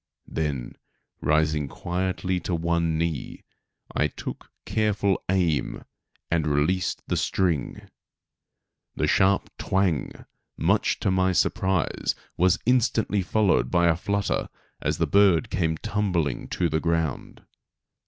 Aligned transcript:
Then, 0.25 0.77
rising 1.21 1.67
quietly 1.67 2.39
to 2.39 2.55
one 2.55 2.97
knee, 2.97 3.43
I 3.95 4.07
took 4.07 4.49
careful 4.65 5.23
aim 5.29 5.83
and 6.31 6.47
released 6.47 7.03
the 7.05 7.15
string. 7.15 7.87
The 8.95 9.05
sharp 9.05 9.51
"twang," 9.59 10.25
much 10.57 10.99
to 11.01 11.11
my 11.11 11.33
surprise 11.33 12.15
was 12.35 12.57
instantly 12.65 13.21
followed 13.21 13.69
by 13.69 13.89
a 13.89 13.95
flutter 13.95 14.49
as 14.81 14.97
the 14.97 15.05
bird 15.05 15.51
came 15.51 15.77
tumbling 15.77 16.47
to 16.47 16.67
the 16.67 16.79
ground. 16.79 17.45